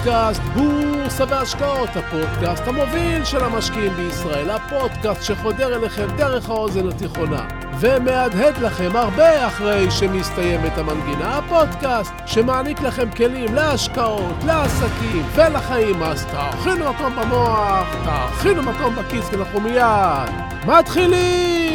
[0.00, 7.48] לפודקאסט בורסה והשקעות, הפודקאסט המוביל של המשקיעים בישראל, הפודקאסט שחודר אליכם דרך האוזן התיכונה
[7.80, 16.92] ומהדהד לכם הרבה אחרי שמסתיימת המנגינה, הפודקאסט שמעניק לכם כלים להשקעות, לעסקים ולחיים, אז תאכינו
[16.92, 20.30] מקום במוח, תאכינו מקום בכיס, כי אנחנו מיד
[20.66, 21.69] מתחילים!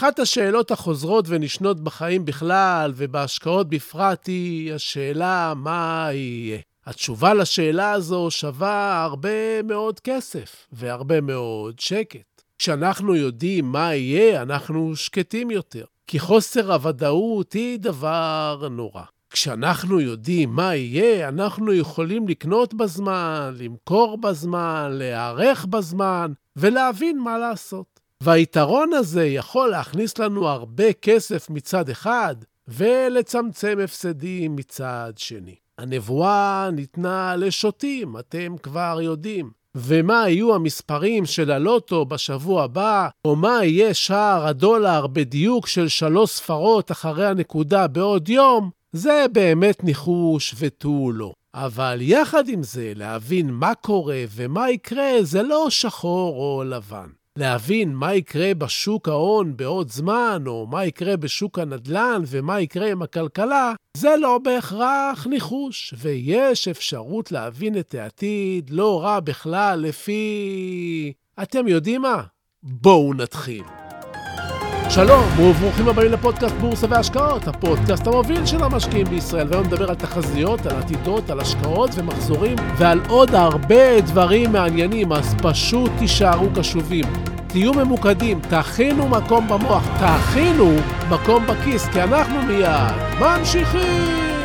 [0.00, 6.58] אחת השאלות החוזרות ונשנות בחיים בכלל ובהשקעות בפרט היא השאלה מה יהיה.
[6.86, 12.42] התשובה לשאלה הזו שווה הרבה מאוד כסף והרבה מאוד שקט.
[12.58, 19.02] כשאנחנו יודעים מה יהיה, אנחנו שקטים יותר, כי חוסר הוודאות היא דבר נורא.
[19.30, 27.89] כשאנחנו יודעים מה יהיה, אנחנו יכולים לקנות בזמן, למכור בזמן, להיערך בזמן ולהבין מה לעשות.
[28.22, 32.34] והיתרון הזה יכול להכניס לנו הרבה כסף מצד אחד,
[32.68, 35.54] ולצמצם הפסדים מצד שני.
[35.78, 39.50] הנבואה ניתנה לשוטים, אתם כבר יודעים.
[39.74, 46.30] ומה יהיו המספרים של הלוטו בשבוע הבא, או מה יהיה שער הדולר בדיוק של שלוש
[46.30, 51.32] ספרות אחרי הנקודה בעוד יום, זה באמת ניחוש ותו לא.
[51.54, 57.19] אבל יחד עם זה, להבין מה קורה ומה יקרה זה לא שחור או לבן.
[57.38, 63.02] להבין מה יקרה בשוק ההון בעוד זמן, או מה יקרה בשוק הנדל"ן ומה יקרה עם
[63.02, 71.12] הכלכלה, זה לא בהכרח ניחוש, ויש אפשרות להבין את העתיד לא רע בכלל לפי...
[71.42, 72.22] אתם יודעים מה?
[72.62, 73.89] בואו נתחיל.
[74.94, 80.66] שלום וברוכים הבאים לפודקאסט בורסה והשקעות, הפודקאסט המוביל של המשקיעים בישראל, והיום נדבר על תחזיות,
[80.66, 87.04] על עתידות, על השקעות ומחזורים ועל עוד הרבה דברים מעניינים, אז פשוט תישארו קשובים.
[87.46, 90.76] תהיו ממוקדים, תכינו מקום במוח, תכינו
[91.10, 94.39] מקום בכיס, כי אנחנו מיד ממשיכים!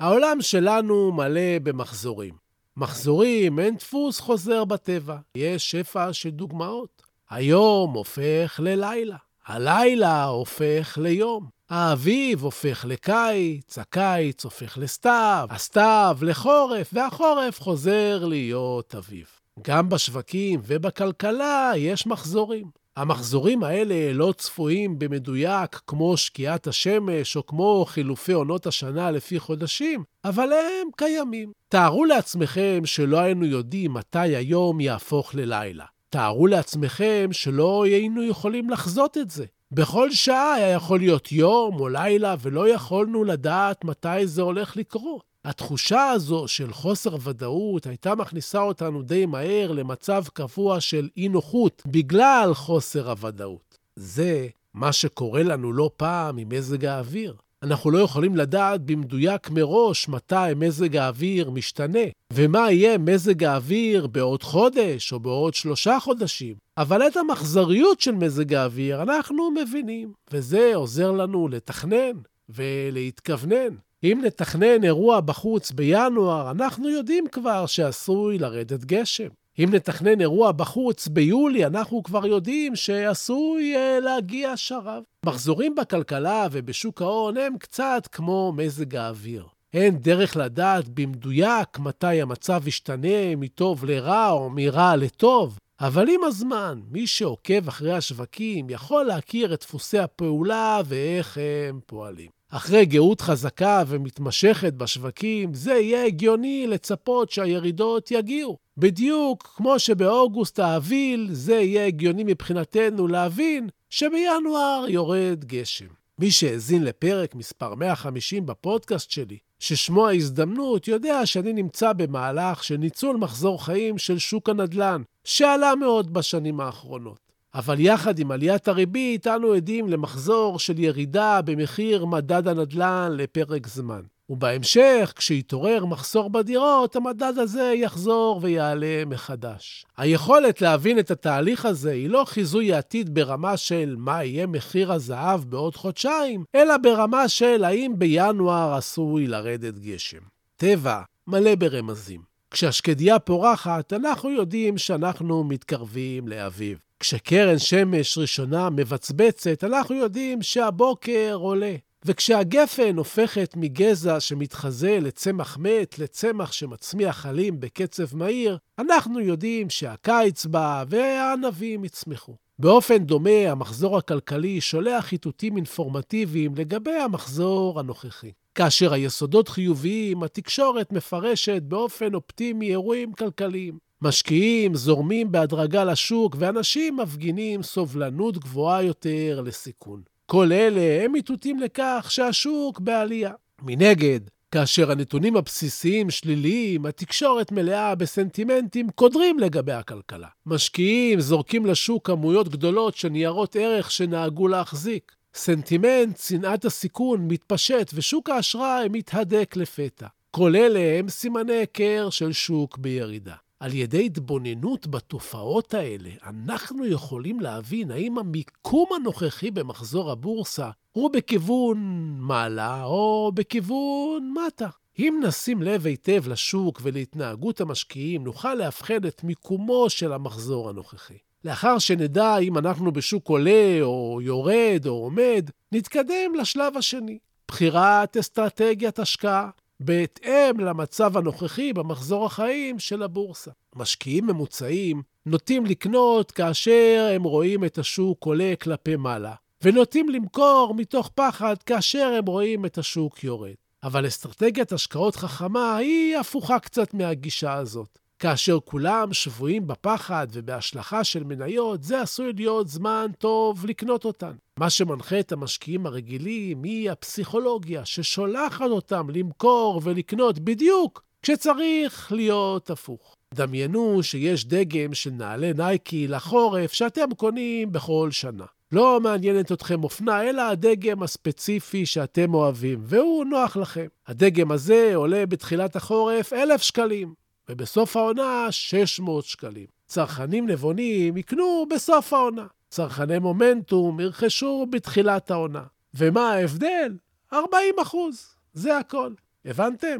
[0.00, 2.34] העולם שלנו מלא במחזורים.
[2.76, 5.16] מחזורים, אין דפוס חוזר בטבע.
[5.34, 7.02] יש שפע של דוגמאות.
[7.30, 11.48] היום הופך ללילה, הלילה הופך ליום.
[11.70, 19.26] האביב הופך לקיץ, הקיץ הופך לסתיו, הסתיו לחורף, והחורף חוזר להיות אביב.
[19.62, 22.66] גם בשווקים ובכלכלה יש מחזורים.
[22.96, 30.04] המחזורים האלה לא צפויים במדויק כמו שקיעת השמש או כמו חילופי עונות השנה לפי חודשים,
[30.24, 31.52] אבל הם קיימים.
[31.68, 35.84] תארו לעצמכם שלא היינו יודעים מתי היום יהפוך ללילה.
[36.10, 39.44] תארו לעצמכם שלא היינו יכולים לחזות את זה.
[39.72, 45.35] בכל שעה היה יכול להיות יום או לילה ולא יכולנו לדעת מתי זה הולך לקרות.
[45.46, 52.50] התחושה הזו של חוסר ודאות הייתה מכניסה אותנו די מהר למצב קבוע של אי-נוחות בגלל
[52.54, 53.78] חוסר הוודאות.
[53.96, 57.34] זה מה שקורה לנו לא פעם עם מזג האוויר.
[57.62, 64.42] אנחנו לא יכולים לדעת במדויק מראש מתי מזג האוויר משתנה, ומה יהיה מזג האוויר בעוד
[64.42, 66.54] חודש או בעוד שלושה חודשים.
[66.78, 72.12] אבל את המחזריות של מזג האוויר אנחנו מבינים, וזה עוזר לנו לתכנן
[72.48, 73.85] ולהתכוונן.
[74.12, 79.28] אם נתכנן אירוע בחוץ בינואר, אנחנו יודעים כבר שעשוי לרדת גשם.
[79.58, 85.02] אם נתכנן אירוע בחוץ ביולי, אנחנו כבר יודעים שעשוי uh, להגיע שרב.
[85.26, 89.46] מחזורים בכלכלה ובשוק ההון הם קצת כמו מזג האוויר.
[89.74, 96.80] אין דרך לדעת במדויק מתי המצב ישתנה מטוב לרע או מרע לטוב, אבל עם הזמן,
[96.90, 101.38] מי שעוקב אחרי השווקים יכול להכיר את דפוסי הפעולה ואיך
[101.70, 102.35] הם פועלים.
[102.50, 108.58] אחרי גאות חזקה ומתמשכת בשווקים, זה יהיה הגיוני לצפות שהירידות יגיעו.
[108.78, 115.86] בדיוק כמו שבאוגוסט האביל, זה יהיה הגיוני מבחינתנו להבין שבינואר יורד גשם.
[116.18, 123.16] מי שהאזין לפרק מספר 150 בפודקאסט שלי, ששמו ההזדמנות, יודע שאני נמצא במהלך של ניצול
[123.16, 127.25] מחזור חיים של שוק הנדל"ן, שעלה מאוד בשנים האחרונות.
[127.56, 134.00] אבל יחד עם עליית הריבית, אנו עדים למחזור של ירידה במחיר מדד הנדל"ן לפרק זמן.
[134.30, 139.86] ובהמשך, כשיתעורר מחסור בדירות, המדד הזה יחזור ויעלה מחדש.
[139.96, 145.44] היכולת להבין את התהליך הזה היא לא חיזוי העתיד ברמה של מה יהיה מחיר הזהב
[145.44, 150.20] בעוד חודשיים, אלא ברמה של האם בינואר עשוי לרדת גשם.
[150.56, 152.20] טבע מלא ברמזים.
[152.50, 156.85] כשהשקדיה פורחת, אנחנו יודעים שאנחנו מתקרבים לאביב.
[157.00, 161.76] כשקרן שמש ראשונה מבצבצת, אנחנו יודעים שהבוקר עולה.
[162.04, 170.84] וכשהגפן הופכת מגזע שמתחזה לצמח מת לצמח שמצמיח עלים בקצב מהיר, אנחנו יודעים שהקיץ בא
[170.88, 172.36] והענבים יצמחו.
[172.58, 178.32] באופן דומה, המחזור הכלכלי שולח איתותים אינפורמטיביים לגבי המחזור הנוכחי.
[178.54, 183.78] כאשר היסודות חיוביים, התקשורת מפרשת באופן אופטימי אירועים כלכליים.
[184.02, 190.02] משקיעים זורמים בהדרגה לשוק, ואנשים מפגינים סובלנות גבוהה יותר לסיכון.
[190.26, 193.32] כל אלה הם איתותים לכך שהשוק בעלייה.
[193.62, 194.20] מנגד,
[194.50, 200.28] כאשר הנתונים הבסיסיים שליליים, התקשורת מלאה בסנטימנטים קודרים לגבי הכלכלה.
[200.46, 205.12] משקיעים זורקים לשוק כמויות גדולות של ניירות ערך שנהגו להחזיק.
[205.34, 210.06] סנטימנט צנעת הסיכון מתפשט ושוק האשראי מתהדק לפתע.
[210.30, 213.34] כל אלה הם סימני היכר של שוק בירידה.
[213.60, 221.78] על ידי התבוננות בתופעות האלה, אנחנו יכולים להבין האם המיקום הנוכחי במחזור הבורסה הוא בכיוון
[222.18, 224.68] מעלה או בכיוון מטה.
[224.98, 231.18] אם נשים לב היטב לשוק ולהתנהגות המשקיעים, נוכל לאבחן את מיקומו של המחזור הנוכחי.
[231.44, 237.18] לאחר שנדע אם אנחנו בשוק עולה או יורד או עומד, נתקדם לשלב השני,
[237.48, 239.50] בחירת אסטרטגיית השקעה.
[239.80, 243.50] בהתאם למצב הנוכחי במחזור החיים של הבורסה.
[243.74, 251.10] משקיעים ממוצעים נוטים לקנות כאשר הם רואים את השוק עולה כלפי מעלה, ונוטים למכור מתוך
[251.14, 253.54] פחד כאשר הם רואים את השוק יורד.
[253.82, 257.98] אבל אסטרטגיית השקעות חכמה היא הפוכה קצת מהגישה הזאת.
[258.18, 264.32] כאשר כולם שבויים בפחד ובהשלכה של מניות, זה עשוי להיות זמן טוב לקנות אותן.
[264.58, 273.16] מה שמנחה את המשקיעים הרגילים היא הפסיכולוגיה ששולחת אותם למכור ולקנות בדיוק כשצריך להיות הפוך.
[273.34, 278.44] דמיינו שיש דגם של נעלי נייקי לחורף שאתם קונים בכל שנה.
[278.72, 283.86] לא מעניינת אתכם אופנה, אלא הדגם הספציפי שאתם אוהבים, והוא נוח לכם.
[284.06, 287.25] הדגם הזה עולה בתחילת החורף 1,000 שקלים.
[287.48, 289.66] ובסוף העונה 600 שקלים.
[289.86, 292.46] צרכנים נבונים יקנו בסוף העונה.
[292.68, 295.62] צרכני מומנטום ירכשו בתחילת העונה.
[295.94, 296.96] ומה ההבדל?
[297.32, 298.34] 40 אחוז.
[298.52, 299.12] זה הכל.
[299.44, 299.98] הבנתם?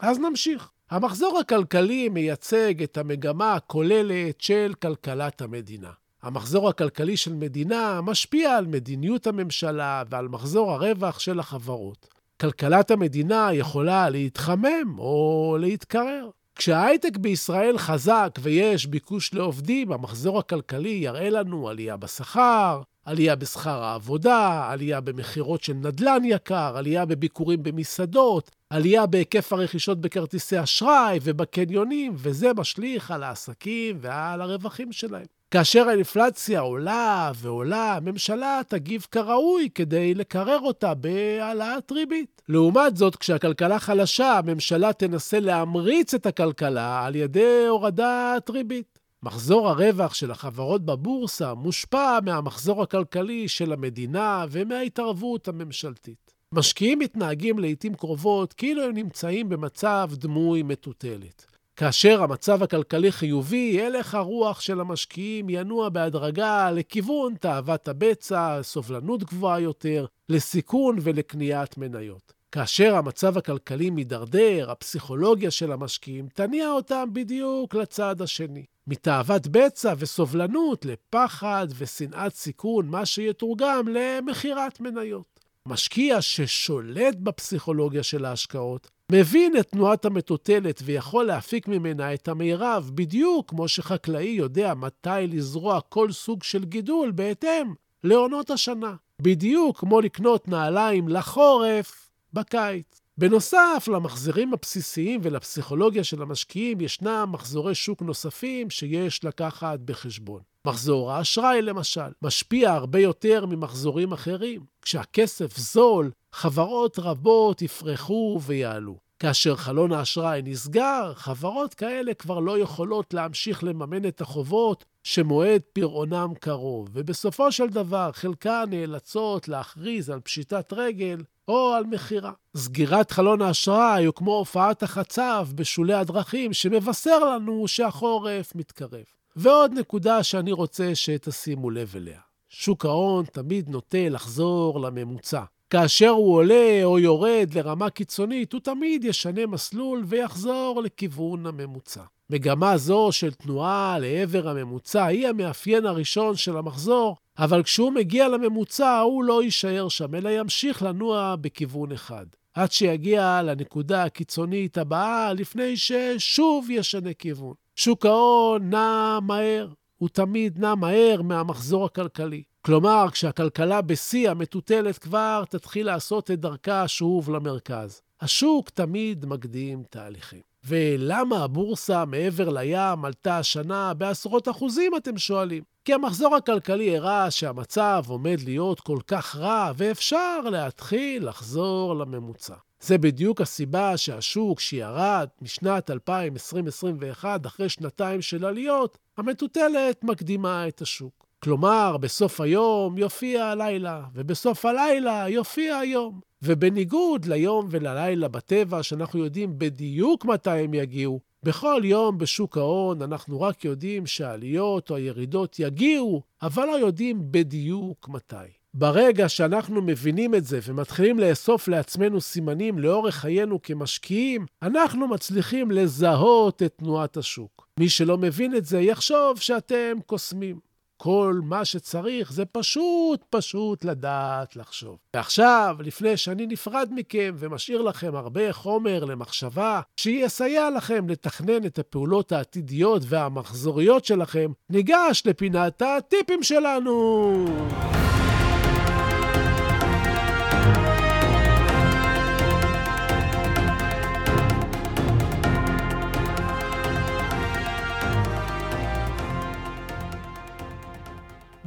[0.00, 0.70] אז נמשיך.
[0.90, 5.90] המחזור הכלכלי מייצג את המגמה הכוללת של כלכלת המדינה.
[6.22, 12.08] המחזור הכלכלי של מדינה משפיע על מדיניות הממשלה ועל מחזור הרווח של החברות.
[12.40, 16.30] כלכלת המדינה יכולה להתחמם או להתקרר.
[16.56, 24.68] כשההייטק בישראל חזק ויש ביקוש לעובדים, המחזור הכלכלי יראה לנו עלייה בשכר, עלייה בשכר העבודה,
[24.70, 32.50] עלייה במכירות של נדל"ן יקר, עלייה בביקורים במסעדות, עלייה בהיקף הרכישות בכרטיסי אשראי ובקניונים, וזה
[32.56, 35.41] משליך על העסקים ועל הרווחים שלהם.
[35.52, 42.42] כאשר האינפלציה עולה ועולה, הממשלה תגיב כראוי כדי לקרר אותה בהעלאת ריבית.
[42.48, 48.98] לעומת זאת, כשהכלכלה חלשה, הממשלה תנסה להמריץ את הכלכלה על ידי הורדת ריבית.
[49.22, 56.32] מחזור הרווח של החברות בבורסה מושפע מהמחזור הכלכלי של המדינה ומההתערבות הממשלתית.
[56.52, 61.51] משקיעים מתנהגים לעיתים קרובות כאילו הם נמצאים במצב דמוי מטוטלת.
[61.82, 69.60] כאשר המצב הכלכלי חיובי, הלך הרוח של המשקיעים ינוע בהדרגה לכיוון תאוות הבצע, סובלנות גבוהה
[69.60, 72.32] יותר, לסיכון ולקניית מניות.
[72.52, 78.64] כאשר המצב הכלכלי מידרדר, הפסיכולוגיה של המשקיעים תניע אותם בדיוק לצד השני.
[78.86, 85.31] מתאוות בצע וסובלנות לפחד ושנאת סיכון, מה שיתורגם למכירת מניות.
[85.68, 93.50] משקיע ששולט בפסיכולוגיה של ההשקעות, מבין את תנועת המטוטלת ויכול להפיק ממנה את המירב, בדיוק
[93.50, 98.94] כמו שחקלאי יודע מתי לזרוע כל סוג של גידול בהתאם לעונות השנה.
[99.22, 103.00] בדיוק כמו לקנות נעליים לחורף בקיץ.
[103.18, 110.40] בנוסף למחזירים הבסיסיים ולפסיכולוגיה של המשקיעים, ישנם מחזורי שוק נוספים שיש לקחת בחשבון.
[110.66, 114.60] מחזור האשראי, למשל, משפיע הרבה יותר ממחזורים אחרים.
[114.82, 118.96] כשהכסף זול, חברות רבות יפרחו ויעלו.
[119.18, 126.32] כאשר חלון האשראי נסגר, חברות כאלה כבר לא יכולות להמשיך לממן את החובות שמועד פירעונם
[126.40, 132.32] קרוב, ובסופו של דבר חלקן נאלצות להכריז על פשיטת רגל או על מכירה.
[132.56, 139.21] סגירת חלון האשראי הוא כמו הופעת החצב בשולי הדרכים שמבשר לנו שהחורף מתקרב.
[139.36, 142.20] ועוד נקודה שאני רוצה שתשימו לב אליה.
[142.48, 145.42] שוק ההון תמיד נוטה לחזור לממוצע.
[145.70, 152.02] כאשר הוא עולה או יורד לרמה קיצונית, הוא תמיד ישנה מסלול ויחזור לכיוון הממוצע.
[152.30, 158.98] מגמה זו של תנועה לעבר הממוצע היא המאפיין הראשון של המחזור, אבל כשהוא מגיע לממוצע
[158.98, 162.26] הוא לא יישאר שם, אלא ימשיך לנוע בכיוון אחד.
[162.54, 167.54] עד שיגיע לנקודה הקיצונית הבאה, לפני ששוב ישנה כיוון.
[167.76, 172.42] שוק ההון נע מהר, הוא תמיד נע מהר מהמחזור הכלכלי.
[172.62, 178.02] כלומר, כשהכלכלה בשיא המטוטלת כבר תתחיל לעשות את דרכה שוב למרכז.
[178.20, 180.40] השוק תמיד מקדים תהליכים.
[180.64, 185.62] ולמה הבורסה מעבר לים עלתה השנה בעשרות אחוזים, אתם שואלים?
[185.84, 192.54] כי המחזור הכלכלי הראה שהמצב עומד להיות כל כך רע, ואפשר להתחיל לחזור לממוצע.
[192.82, 201.26] זה בדיוק הסיבה שהשוק שירד משנת 2021 אחרי שנתיים של עליות, המטוטלת מקדימה את השוק.
[201.42, 206.20] כלומר, בסוף היום יופיע הלילה, ובסוף הלילה יופיע היום.
[206.42, 213.40] ובניגוד ליום וללילה בטבע, שאנחנו יודעים בדיוק מתי הם יגיעו, בכל יום בשוק ההון אנחנו
[213.40, 218.61] רק יודעים שהעליות או הירידות יגיעו, אבל לא יודעים בדיוק מתי.
[218.74, 226.62] ברגע שאנחנו מבינים את זה ומתחילים לאסוף לעצמנו סימנים לאורך חיינו כמשקיעים, אנחנו מצליחים לזהות
[226.62, 227.68] את תנועת השוק.
[227.80, 230.72] מי שלא מבין את זה יחשוב שאתם קוסמים.
[230.96, 234.98] כל מה שצריך זה פשוט פשוט לדעת לחשוב.
[235.16, 242.32] ועכשיו, לפני שאני נפרד מכם ומשאיר לכם הרבה חומר למחשבה, שיסייע לכם לתכנן את הפעולות
[242.32, 248.01] העתידיות והמחזוריות שלכם, ניגש לפינת הטיפים שלנו.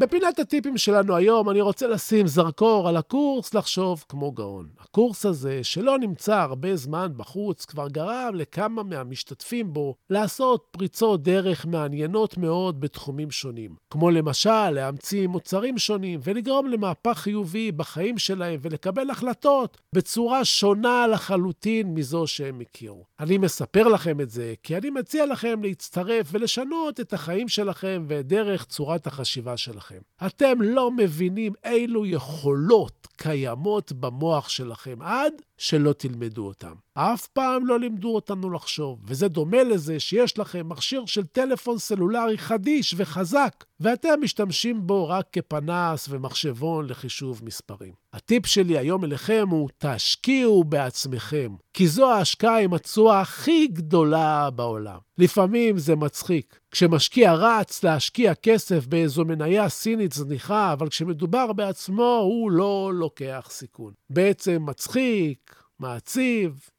[0.06, 4.68] בפינת הטיפים שלנו היום אני רוצה לשים זרקור על הקורס לחשוב כמו גאון.
[4.80, 11.66] הקורס הזה, שלא נמצא הרבה זמן בחוץ, כבר גרם לכמה מהמשתתפים בו לעשות פריצות דרך
[11.66, 13.76] מעניינות מאוד בתחומים שונים.
[13.90, 21.94] כמו למשל, להמציא מוצרים שונים ולגרום למהפך חיובי בחיים שלהם ולקבל החלטות בצורה שונה לחלוטין
[21.94, 23.04] מזו שהם הכירו.
[23.20, 28.28] אני מספר לכם את זה כי אני מציע לכם להצטרף ולשנות את החיים שלכם ואת
[28.28, 29.95] דרך צורת החשיבה שלכם.
[29.96, 30.28] שלכם.
[30.28, 36.74] אתם לא מבינים אילו יכולות קיימות במוח שלכם עד שלא תלמדו אותם.
[36.94, 42.38] אף פעם לא לימדו אותנו לחשוב, וזה דומה לזה שיש לכם מכשיר של טלפון סלולרי
[42.38, 47.94] חדיש וחזק, ואתם משתמשים בו רק כפנס ומחשבון לחישוב מספרים.
[48.14, 54.98] הטיפ שלי היום אליכם הוא, תשקיעו בעצמכם, כי זו ההשקעה עם התשואה הכי גדולה בעולם.
[55.18, 56.60] לפעמים זה מצחיק.
[56.72, 63.94] כשמשקיע רץ להשקיע כסף באיזו מניה סינית זניחה, אבל כשמדובר בעצמו, הוא לא לוקח סיכון.
[64.10, 66.70] בעצם מצחיק, מעציב,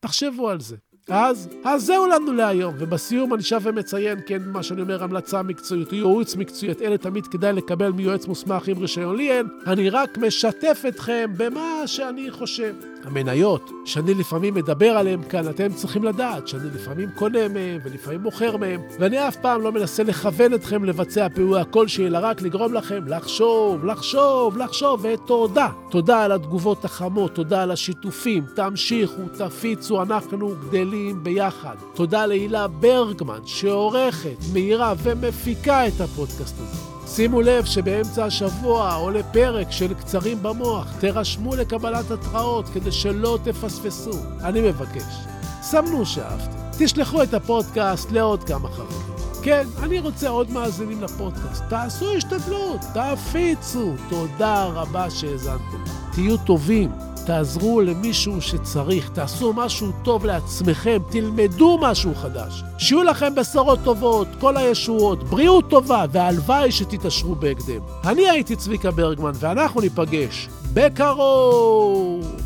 [0.00, 0.76] תחשבו על זה.
[1.08, 5.92] אז, אז זהו לנו להיום, ובסיום אני שב ומציין, כן, מה שאני אומר, המלצה מקצועית,
[5.92, 9.16] ייעוץ מקצועית, אלה תמיד כדאי לקבל מיועץ מוסמך עם רישיון.
[9.16, 12.74] לי אין, אני רק משתף אתכם במה שאני חושב.
[13.04, 18.56] המניות שאני לפעמים מדבר עליהן כאן, אתם צריכים לדעת שאני לפעמים קונה מהן ולפעמים מוכר
[18.56, 23.06] מהן, ואני אף פעם לא מנסה לכוון אתכם לבצע פעולה כלשהי, אלא רק לגרום לכם
[23.06, 25.68] לחשוב, לחשוב, לחשוב, ותודה.
[25.90, 31.74] תודה על התגובות החמות, תודה על השיתופים, תמשיכו, תפיצו, אנחנו גדלים ביחד.
[31.94, 36.95] תודה להילה ברגמן, שעורכת, מאירה ומפיקה את הפודקאסט הזה.
[37.06, 40.92] שימו לב שבאמצע השבוע עולה פרק של קצרים במוח.
[41.00, 44.18] תירשמו לקבלת התראות כדי שלא תפספסו.
[44.44, 45.14] אני מבקש,
[45.62, 46.56] סמנו שאהבתם.
[46.78, 49.16] תשלחו את הפודקאסט לעוד כמה חברים.
[49.42, 51.62] כן, אני רוצה עוד מאזינים לפודקאסט.
[51.68, 53.92] תעשו השתדלות, תפיצו.
[54.08, 55.84] תודה רבה שהאזנתם.
[56.12, 56.90] תהיו טובים.
[57.26, 62.62] תעזרו למישהו שצריך, תעשו משהו טוב לעצמכם, תלמדו משהו חדש.
[62.78, 67.80] שיהיו לכם בשורות טובות, כל הישועות, בריאות טובה, והלוואי שתתעשרו בהקדם.
[68.04, 72.45] אני הייתי צביקה ברגמן, ואנחנו ניפגש בקרוב!